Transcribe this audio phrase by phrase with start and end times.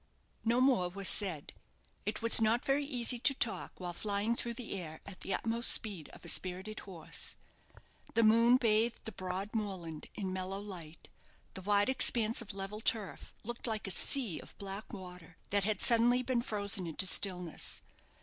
[0.43, 1.53] No more was said.
[2.07, 5.71] It was not very easy to talk while flying through the air at the utmost
[5.71, 7.35] speed of a spirited horse.
[8.15, 11.09] The moon bathed the broad moorland in mellow light.
[11.53, 15.81] The wide expanse of level turf looked like a sea of black water that had
[15.81, 17.83] suddenly been frozen into stillness.